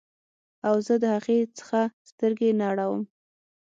او 0.67 0.75
زه 0.85 0.93
د 1.03 1.05
هغې 1.15 1.39
څخه 1.59 1.79
سترګې 2.09 2.49
نه 2.59 2.65
اړوم 2.71 3.01